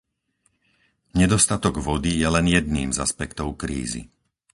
[1.19, 4.01] Nedostatok vody je len jedným z aspektov krízy.